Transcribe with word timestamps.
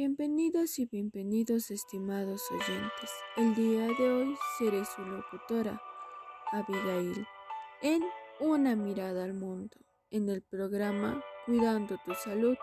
Bienvenidas 0.00 0.78
y 0.78 0.86
bienvenidos 0.86 1.72
estimados 1.72 2.40
oyentes. 2.52 3.10
El 3.36 3.52
día 3.56 3.88
de 3.98 4.12
hoy 4.12 4.36
seré 4.56 4.84
su 4.84 5.02
locutora, 5.02 5.82
Abigail, 6.52 7.26
en 7.82 8.04
Una 8.38 8.76
mirada 8.76 9.24
al 9.24 9.34
mundo, 9.34 9.76
en 10.12 10.28
el 10.28 10.40
programa 10.42 11.20
Cuidando 11.46 11.96
tu 12.04 12.14
salud, 12.14 12.56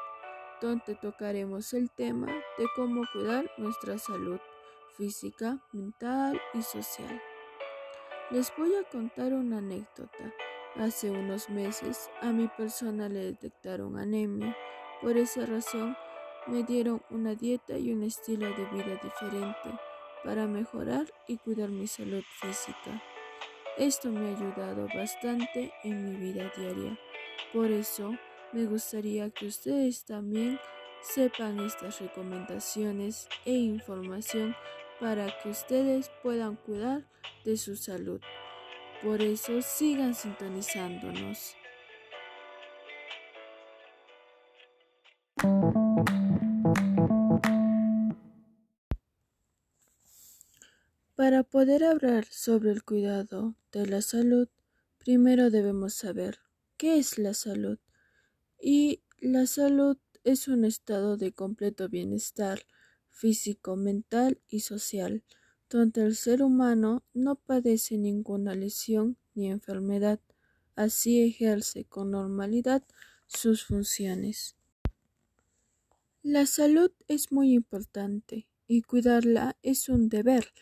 donde 0.61 0.95
tocaremos 0.95 1.73
el 1.73 1.91
tema 1.91 2.27
de 2.57 2.67
cómo 2.73 3.03
cuidar 3.11 3.51
nuestra 3.57 3.97
salud 3.97 4.39
física, 4.95 5.61
mental 5.73 6.39
y 6.53 6.61
social. 6.61 7.21
Les 8.31 8.49
voy 8.57 8.75
a 8.75 8.89
contar 8.89 9.33
una 9.33 9.57
anécdota. 9.57 10.33
Hace 10.77 11.11
unos 11.11 11.49
meses 11.49 12.09
a 12.21 12.31
mi 12.31 12.47
persona 12.47 13.09
le 13.09 13.25
detectaron 13.25 13.97
anemia. 13.97 14.55
Por 15.01 15.17
esa 15.17 15.45
razón 15.45 15.97
me 16.47 16.63
dieron 16.63 17.01
una 17.09 17.35
dieta 17.35 17.77
y 17.77 17.91
un 17.91 18.03
estilo 18.03 18.47
de 18.47 18.65
vida 18.65 18.99
diferente 19.01 19.79
para 20.23 20.47
mejorar 20.47 21.05
y 21.27 21.37
cuidar 21.37 21.69
mi 21.69 21.87
salud 21.87 22.23
física. 22.39 23.01
Esto 23.77 24.09
me 24.09 24.29
ha 24.29 24.37
ayudado 24.37 24.87
bastante 24.95 25.73
en 25.83 26.05
mi 26.05 26.15
vida 26.15 26.51
diaria. 26.55 26.97
Por 27.53 27.71
eso 27.71 28.13
me 28.53 28.65
gustaría 28.65 29.29
que 29.29 29.47
ustedes 29.47 30.05
también 30.05 30.59
sepan 31.01 31.59
estas 31.59 31.99
recomendaciones 31.99 33.27
e 33.45 33.51
información 33.51 34.55
para 34.99 35.27
que 35.39 35.49
ustedes 35.49 36.09
puedan 36.23 36.55
cuidar 36.55 37.05
de 37.43 37.57
su 37.57 37.75
salud. 37.75 38.21
Por 39.03 39.21
eso 39.21 39.61
sigan 39.61 40.15
sintonizándonos. 40.15 41.55
Para 51.25 51.41
poder 51.41 51.83
hablar 51.83 52.27
sobre 52.29 52.69
el 52.69 52.83
cuidado 52.83 53.55
de 53.71 53.87
la 53.87 54.03
salud, 54.03 54.47
primero 54.99 55.49
debemos 55.49 55.95
saber 55.95 56.37
qué 56.77 56.99
es 56.99 57.17
la 57.17 57.33
salud. 57.33 57.79
Y 58.61 59.01
la 59.17 59.47
salud 59.47 59.97
es 60.23 60.47
un 60.47 60.65
estado 60.65 61.17
de 61.17 61.31
completo 61.31 61.89
bienestar 61.89 62.59
físico, 63.09 63.75
mental 63.75 64.39
y 64.49 64.59
social, 64.59 65.23
donde 65.67 66.03
el 66.03 66.15
ser 66.15 66.43
humano 66.43 67.03
no 67.15 67.37
padece 67.37 67.97
ninguna 67.97 68.53
lesión 68.53 69.17
ni 69.33 69.49
enfermedad, 69.49 70.19
así 70.75 71.23
ejerce 71.23 71.85
con 71.85 72.11
normalidad 72.11 72.83
sus 73.25 73.65
funciones. 73.65 74.57
La 76.21 76.45
salud 76.45 76.91
es 77.07 77.31
muy 77.31 77.53
importante 77.53 78.47
y 78.67 78.83
cuidarla 78.83 79.57
es 79.63 79.89
un 79.89 80.07
deber 80.07 80.53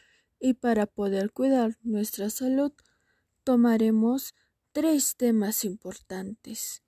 y 0.43 0.55
para 0.55 0.87
poder 0.87 1.31
cuidar 1.31 1.77
nuestra 1.83 2.29
salud 2.29 2.73
tomaremos 3.45 4.35
tres 4.73 5.15
temas 5.15 5.63
importantes. 5.63 6.83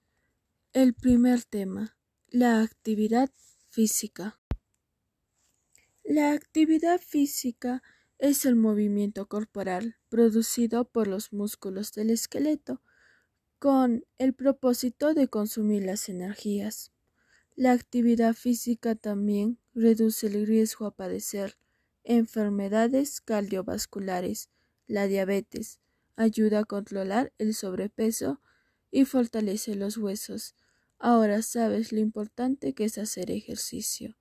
El 0.74 0.94
primer 0.94 1.46
tema, 1.46 1.98
la 2.28 2.62
actividad 2.62 3.32
física. 3.70 4.42
La 6.04 6.34
actividad 6.34 7.00
física 7.00 7.82
es 8.18 8.46
el 8.46 8.58
movimiento 8.58 9.26
corporal 9.30 9.96
producido 10.10 10.84
por 10.84 11.08
los 11.08 11.32
músculos 11.32 11.94
del 11.94 12.10
esqueleto 12.10 12.82
con 13.58 14.04
el 14.18 14.34
propósito 14.34 15.14
de 15.14 15.30
consumir 15.30 15.84
las 15.84 16.10
energías. 16.10 16.92
La 17.56 17.72
actividad 17.72 18.34
física 18.34 18.96
también 18.96 19.60
reduce 19.74 20.28
el 20.28 20.46
riesgo 20.46 20.88
a 20.88 20.92
padecer 20.94 21.58
enfermedades 22.06 23.20
cardiovasculares, 23.22 24.50
la 24.88 25.08
diabetes, 25.08 25.80
ayuda 26.16 26.60
a 26.60 26.66
controlar 26.66 27.34
el 27.38 27.54
sobrepeso 27.54 28.42
y 28.92 29.06
fortalece 29.06 29.76
los 29.76 29.98
huesos. 29.98 30.56
Ahora 31.00 31.42
sabes 31.42 31.92
lo 31.92 32.00
importante 32.00 32.74
que 32.74 32.86
es 32.86 32.98
hacer 32.98 33.32
ejercicio. 33.32 34.16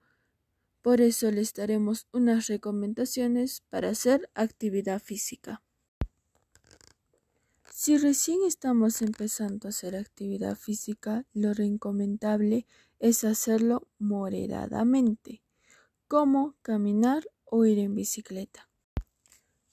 Por 0.83 1.01
eso 1.01 1.31
les 1.31 1.55
daremos 1.55 2.09
unas 2.13 2.49
recomendaciones 2.49 3.63
para 3.71 3.91
hacer 3.91 4.29
actividad 4.35 5.01
física. 5.01 5.63
Si 7.73 7.97
recién 7.99 8.41
estamos 8.47 9.03
empezando 9.03 9.67
a 9.67 9.71
hacer 9.71 9.97
actividad 9.97 10.57
física, 10.57 11.27
lo 11.33 11.55
recomendable 11.55 12.67
es 12.99 13.25
hacerlo 13.25 13.89
moderadamente, 13.99 15.43
como 16.09 16.55
caminar 16.63 17.25
o 17.55 17.65
ir 17.65 17.79
en 17.79 17.95
bicicleta. 17.95 18.69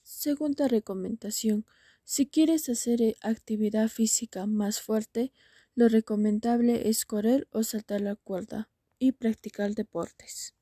Segunda 0.04 0.68
recomendación. 0.68 1.66
Si 2.04 2.26
quieres 2.26 2.68
hacer 2.68 3.02
eh, 3.02 3.16
actividad 3.20 3.88
física 3.88 4.46
más 4.46 4.80
fuerte, 4.80 5.32
lo 5.74 5.88
recomendable 5.88 6.88
es 6.88 7.04
correr 7.04 7.48
o 7.50 7.64
saltar 7.64 8.00
la 8.00 8.14
cuerda 8.14 8.70
y 9.00 9.10
practicar 9.10 9.74
deportes. 9.74 10.54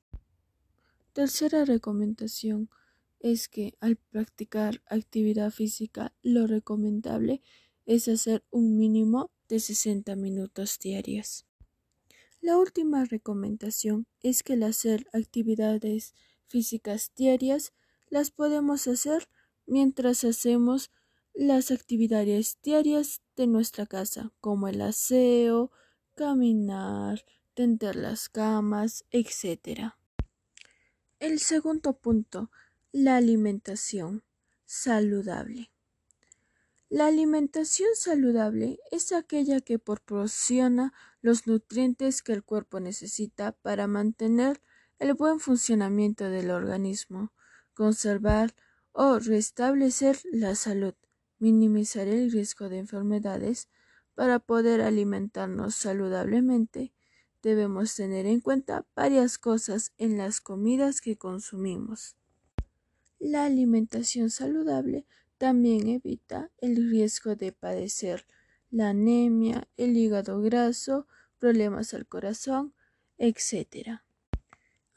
Tercera 1.12 1.66
recomendación 1.66 2.70
es 3.18 3.48
que 3.48 3.74
al 3.80 3.96
practicar 3.96 4.80
actividad 4.86 5.50
física 5.50 6.14
lo 6.22 6.46
recomendable 6.46 7.42
es 7.84 8.08
hacer 8.08 8.44
un 8.50 8.78
mínimo 8.78 9.30
de 9.46 9.60
60 9.60 10.16
minutos 10.16 10.78
diarios. 10.78 11.44
La 12.40 12.56
última 12.56 13.04
recomendación 13.04 14.06
es 14.22 14.42
que 14.42 14.54
al 14.54 14.62
hacer 14.62 15.06
actividades 15.12 16.14
físicas 16.50 17.12
diarias 17.16 17.72
las 18.08 18.30
podemos 18.30 18.88
hacer 18.88 19.28
mientras 19.66 20.24
hacemos 20.24 20.90
las 21.32 21.70
actividades 21.70 22.58
diarias 22.62 23.22
de 23.36 23.46
nuestra 23.46 23.86
casa, 23.86 24.32
como 24.40 24.66
el 24.66 24.82
aseo, 24.82 25.70
caminar, 26.16 27.24
tender 27.54 27.94
las 27.94 28.28
camas, 28.28 29.04
etc. 29.12 29.92
El 31.20 31.38
segundo 31.38 31.98
punto, 31.98 32.50
la 32.90 33.16
alimentación 33.16 34.24
saludable. 34.66 35.70
La 36.88 37.06
alimentación 37.06 37.90
saludable 37.94 38.80
es 38.90 39.12
aquella 39.12 39.60
que 39.60 39.78
proporciona 39.78 40.92
los 41.22 41.46
nutrientes 41.46 42.20
que 42.22 42.32
el 42.32 42.42
cuerpo 42.42 42.80
necesita 42.80 43.52
para 43.52 43.86
mantener 43.86 44.60
el 45.00 45.14
buen 45.14 45.40
funcionamiento 45.40 46.30
del 46.30 46.50
organismo, 46.50 47.32
conservar 47.74 48.54
o 48.92 49.18
restablecer 49.18 50.20
la 50.30 50.54
salud, 50.54 50.94
minimizar 51.38 52.06
el 52.06 52.30
riesgo 52.30 52.68
de 52.68 52.78
enfermedades. 52.78 53.68
Para 54.14 54.38
poder 54.38 54.82
alimentarnos 54.82 55.74
saludablemente, 55.74 56.92
debemos 57.42 57.94
tener 57.94 58.26
en 58.26 58.40
cuenta 58.40 58.86
varias 58.94 59.38
cosas 59.38 59.92
en 59.96 60.18
las 60.18 60.40
comidas 60.40 61.00
que 61.00 61.16
consumimos. 61.16 62.16
La 63.18 63.44
alimentación 63.46 64.30
saludable 64.30 65.06
también 65.38 65.88
evita 65.88 66.50
el 66.58 66.90
riesgo 66.90 67.34
de 67.34 67.52
padecer 67.52 68.26
la 68.70 68.90
anemia, 68.90 69.66
el 69.76 69.96
hígado 69.96 70.40
graso, 70.42 71.06
problemas 71.38 71.94
al 71.94 72.06
corazón, 72.06 72.74
etc. 73.18 74.02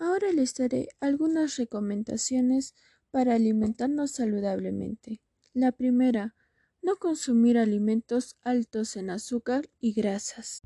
Ahora 0.03 0.34
les 0.34 0.53
daré 0.53 0.90
algunas 1.00 1.56
recomendaciones 1.56 2.75
para 3.09 3.36
alimentarnos 3.36 4.12
saludablemente. 4.12 5.22
La 5.53 5.72
primera, 5.72 6.36
no 6.81 6.97
consumir 6.97 7.58
alimentos 7.58 8.36
altos 8.42 8.97
en 8.97 9.09
azúcar 9.09 9.69
y 9.80 9.94
grasas. 9.94 10.62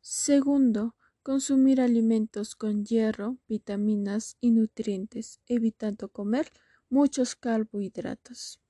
Segundo, 0.00 0.94
consumir 1.24 1.80
alimentos 1.80 2.54
con 2.54 2.84
hierro, 2.84 3.38
vitaminas 3.48 4.36
y 4.40 4.52
nutrientes, 4.52 5.40
evitando 5.48 6.08
comer 6.08 6.52
muchos 6.88 7.34
carbohidratos. 7.34 8.60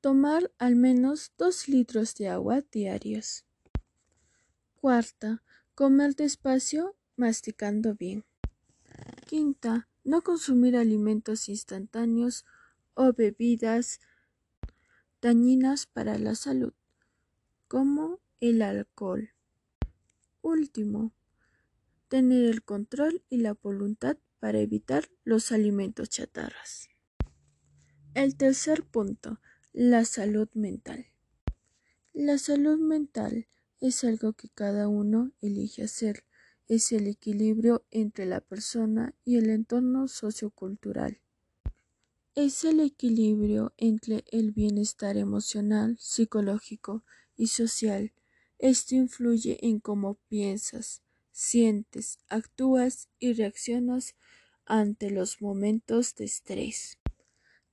Tomar 0.00 0.50
al 0.56 0.74
menos 0.74 1.32
2 1.36 1.68
litros 1.68 2.14
de 2.14 2.28
agua 2.28 2.62
diarios. 2.62 3.44
Cuarta, 4.74 5.42
comer 5.74 6.14
despacio, 6.14 6.96
masticando 7.14 7.94
bien. 7.94 8.24
Quinta, 9.28 9.90
no 10.04 10.22
consumir 10.22 10.74
alimentos 10.74 11.50
instantáneos 11.50 12.46
o 12.94 13.12
bebidas 13.12 14.00
dañinas 15.20 15.84
para 15.84 16.16
la 16.16 16.34
salud, 16.34 16.72
como 17.68 18.20
el 18.40 18.62
alcohol. 18.62 19.34
Último, 20.40 21.12
tener 22.08 22.46
el 22.46 22.62
control 22.62 23.22
y 23.28 23.36
la 23.36 23.52
voluntad 23.52 24.16
para 24.40 24.60
evitar 24.60 25.10
los 25.24 25.52
alimentos 25.52 26.08
chatarras. 26.08 26.88
El 28.14 28.34
tercer 28.34 28.82
punto, 28.82 29.42
la 29.74 30.06
salud 30.06 30.48
mental. 30.54 31.04
La 32.14 32.38
salud 32.38 32.78
mental 32.78 33.46
es 33.82 34.04
algo 34.04 34.32
que 34.32 34.48
cada 34.48 34.88
uno 34.88 35.32
elige 35.42 35.82
hacer 35.82 36.24
es 36.68 36.92
el 36.92 37.06
equilibrio 37.06 37.84
entre 37.90 38.26
la 38.26 38.40
persona 38.40 39.14
y 39.24 39.36
el 39.36 39.50
entorno 39.50 40.06
sociocultural. 40.06 41.20
Es 42.34 42.62
el 42.62 42.80
equilibrio 42.80 43.72
entre 43.78 44.24
el 44.30 44.52
bienestar 44.52 45.16
emocional, 45.16 45.96
psicológico 45.98 47.02
y 47.36 47.48
social. 47.48 48.12
Esto 48.58 48.94
influye 48.94 49.58
en 49.66 49.80
cómo 49.80 50.18
piensas, 50.28 51.02
sientes, 51.32 52.18
actúas 52.28 53.08
y 53.18 53.32
reaccionas 53.32 54.14
ante 54.66 55.10
los 55.10 55.40
momentos 55.40 56.14
de 56.16 56.26
estrés. 56.26 56.98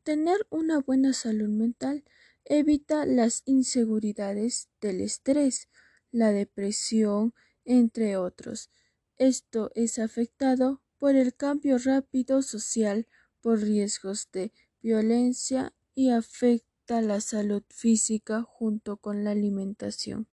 Tener 0.04 0.48
una 0.50 0.80
buena 0.80 1.14
salud 1.14 1.50
mental 1.50 2.06
evita 2.46 3.06
las 3.06 3.42
inseguridades 3.46 4.70
del 4.80 5.02
estrés, 5.02 5.68
la 6.12 6.32
depresión, 6.32 7.34
entre 7.66 8.16
otros. 8.16 8.70
Esto 9.18 9.72
es 9.76 9.98
afectado 9.98 10.82
por 10.98 11.16
el 11.16 11.34
cambio 11.36 11.78
rápido 11.78 12.42
social, 12.42 13.08
por 13.42 13.62
riesgos 13.62 14.30
de 14.32 14.52
violencia 14.82 15.74
y 15.94 16.10
afecta 16.10 17.02
la 17.02 17.22
salud 17.22 17.64
física 17.70 18.44
junto 18.44 18.98
con 18.98 19.24
la 19.24 19.32
alimentación. 19.32 20.28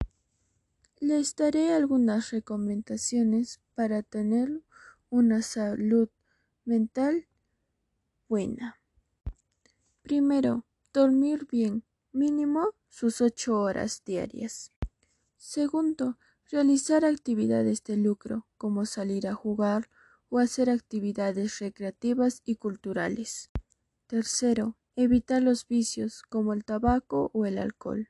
Les 0.99 1.35
daré 1.35 1.73
algunas 1.73 2.31
recomendaciones 2.31 3.59
para 3.75 4.01
tener 4.01 4.61
una 5.09 5.41
salud 5.41 6.09
mental 6.65 7.27
buena. 8.27 8.79
Primero, 10.03 10.65
dormir 10.93 11.47
bien, 11.51 11.83
mínimo 12.11 12.73
sus 12.87 13.21
ocho 13.21 13.59
horas 13.59 14.03
diarias. 14.05 14.71
Segundo, 15.37 16.17
realizar 16.51 17.05
actividades 17.05 17.83
de 17.83 17.97
lucro, 17.97 18.47
como 18.57 18.85
salir 18.85 19.27
a 19.27 19.35
jugar 19.35 19.89
o 20.29 20.39
hacer 20.39 20.69
actividades 20.69 21.59
recreativas 21.59 22.41
y 22.45 22.55
culturales. 22.55 23.49
Tercero, 24.07 24.75
evitar 24.95 25.41
los 25.41 25.67
vicios 25.67 26.23
como 26.23 26.53
el 26.53 26.65
tabaco 26.65 27.29
o 27.33 27.45
el 27.45 27.57
alcohol. 27.57 28.09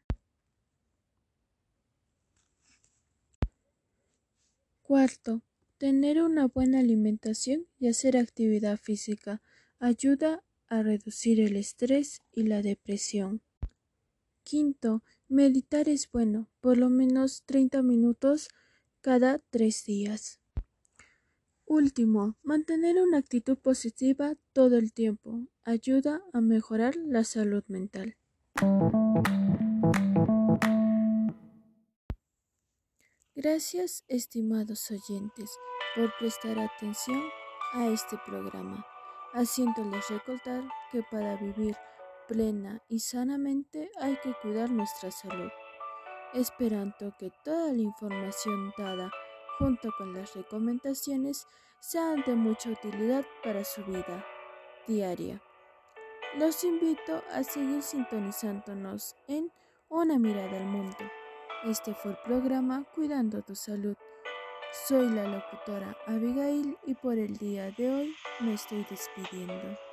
Cuarto, 4.81 5.43
tener 5.77 6.21
una 6.21 6.47
buena 6.47 6.79
alimentación 6.79 7.67
y 7.77 7.89
hacer 7.89 8.17
actividad 8.17 8.77
física 8.77 9.41
ayuda 9.79 10.43
a 10.67 10.81
reducir 10.81 11.39
el 11.41 11.55
estrés 11.57 12.21
y 12.31 12.43
la 12.43 12.61
depresión. 12.61 13.41
Quinto, 14.43 15.03
meditar 15.29 15.87
es 15.87 16.11
bueno, 16.11 16.49
por 16.59 16.77
lo 16.77 16.89
menos 16.89 17.43
30 17.45 17.81
minutos 17.83 18.49
cada 19.01 19.39
tres 19.49 19.85
días. 19.85 20.39
Último, 21.65 22.35
mantener 22.41 22.97
una 22.99 23.19
actitud 23.19 23.57
positiva 23.57 24.33
todo 24.53 24.77
el 24.77 24.91
tiempo 24.91 25.45
ayuda 25.63 26.23
a 26.33 26.41
mejorar 26.41 26.95
la 26.95 27.23
salud 27.23 27.63
mental. 27.67 28.17
Gracias, 33.35 34.03
estimados 34.07 34.89
oyentes, 34.89 35.51
por 35.95 36.11
prestar 36.19 36.57
atención 36.57 37.21
a 37.73 37.87
este 37.87 38.17
programa, 38.25 38.83
haciéndoles 39.33 40.09
recordar 40.09 40.67
que 40.91 41.03
para 41.03 41.37
vivir 41.37 41.75
plena 42.29 42.83
y 42.87 42.99
sanamente 42.99 43.89
hay 43.99 44.15
que 44.17 44.33
cuidar 44.41 44.69
nuestra 44.69 45.09
salud, 45.09 45.49
esperando 46.33 47.11
que 47.17 47.31
toda 47.43 47.73
la 47.73 47.81
información 47.81 48.71
dada 48.77 49.11
junto 49.57 49.91
con 49.97 50.13
las 50.13 50.35
recomendaciones 50.35 51.47
sean 51.79 52.23
de 52.27 52.35
mucha 52.35 52.69
utilidad 52.69 53.25
para 53.43 53.65
su 53.65 53.83
vida 53.83 54.23
diaria. 54.87 55.41
Los 56.37 56.63
invito 56.63 57.23
a 57.31 57.43
seguir 57.43 57.81
sintonizándonos 57.81 59.15
en 59.27 59.51
Una 59.89 60.19
mirada 60.19 60.55
al 60.55 60.67
mundo. 60.67 60.97
Este 61.63 61.95
fue 61.95 62.11
el 62.11 62.17
programa 62.23 62.85
Cuidando 62.93 63.41
tu 63.41 63.55
salud. 63.55 63.95
Soy 64.87 65.09
la 65.09 65.23
locutora 65.23 65.97
Abigail 66.05 66.77
y 66.85 66.93
por 66.93 67.17
el 67.17 67.37
día 67.37 67.71
de 67.71 67.89
hoy 67.89 68.15
me 68.41 68.53
estoy 68.53 68.85
despidiendo. 68.87 69.88